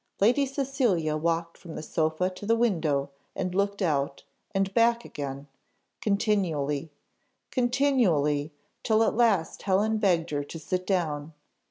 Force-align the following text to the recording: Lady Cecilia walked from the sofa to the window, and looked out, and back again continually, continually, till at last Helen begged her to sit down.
Lady 0.19 0.47
Cecilia 0.47 1.15
walked 1.15 1.59
from 1.59 1.75
the 1.75 1.83
sofa 1.83 2.27
to 2.31 2.45
the 2.47 2.55
window, 2.55 3.11
and 3.35 3.53
looked 3.53 3.83
out, 3.83 4.23
and 4.49 4.73
back 4.73 5.05
again 5.05 5.45
continually, 6.01 6.91
continually, 7.51 8.51
till 8.81 9.03
at 9.03 9.13
last 9.13 9.61
Helen 9.61 9.99
begged 9.99 10.31
her 10.31 10.43
to 10.43 10.57
sit 10.57 10.87
down. 10.87 11.33